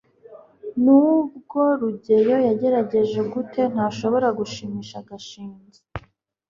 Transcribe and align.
nubwo 0.83 1.61
rugeyo 1.79 2.35
yagerageje 2.47 3.19
gute, 3.33 3.61
ntashobora 3.73 4.27
gushimisha 4.39 4.97
gashinzi 5.07 5.81